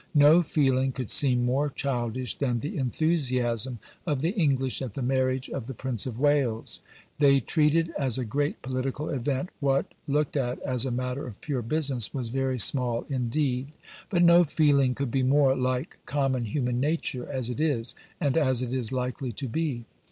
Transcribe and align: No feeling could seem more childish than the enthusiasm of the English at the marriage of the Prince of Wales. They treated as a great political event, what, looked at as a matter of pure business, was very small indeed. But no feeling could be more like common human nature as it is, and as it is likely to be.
No 0.15 0.41
feeling 0.41 0.91
could 0.93 1.11
seem 1.11 1.45
more 1.45 1.69
childish 1.69 2.35
than 2.37 2.57
the 2.57 2.75
enthusiasm 2.75 3.77
of 4.07 4.23
the 4.23 4.31
English 4.31 4.81
at 4.81 4.95
the 4.95 5.03
marriage 5.03 5.47
of 5.47 5.67
the 5.67 5.75
Prince 5.75 6.07
of 6.07 6.19
Wales. 6.19 6.81
They 7.19 7.39
treated 7.39 7.93
as 7.99 8.17
a 8.17 8.25
great 8.25 8.63
political 8.63 9.09
event, 9.09 9.49
what, 9.59 9.93
looked 10.07 10.35
at 10.35 10.57
as 10.61 10.85
a 10.87 10.89
matter 10.91 11.27
of 11.27 11.39
pure 11.39 11.61
business, 11.61 12.15
was 12.15 12.29
very 12.29 12.57
small 12.57 13.05
indeed. 13.09 13.73
But 14.09 14.23
no 14.23 14.43
feeling 14.43 14.95
could 14.95 15.11
be 15.11 15.21
more 15.21 15.55
like 15.55 15.99
common 16.07 16.45
human 16.45 16.79
nature 16.79 17.29
as 17.31 17.51
it 17.51 17.59
is, 17.59 17.93
and 18.19 18.35
as 18.35 18.63
it 18.63 18.73
is 18.73 18.91
likely 18.91 19.31
to 19.33 19.47
be. 19.47 19.85